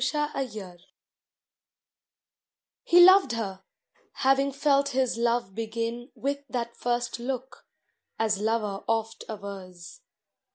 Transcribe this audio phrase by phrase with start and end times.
[0.01, 0.87] THE CONTRAST
[2.81, 3.63] He loved her;
[4.13, 7.67] having felt his love begin With that first look,
[8.17, 10.01] as lover oft avers.